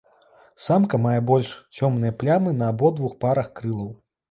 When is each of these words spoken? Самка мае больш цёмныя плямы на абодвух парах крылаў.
Самка 0.67 0.99
мае 1.03 1.19
больш 1.33 1.51
цёмныя 1.77 2.13
плямы 2.25 2.57
на 2.65 2.73
абодвух 2.75 3.17
парах 3.27 3.55
крылаў. 3.63 3.97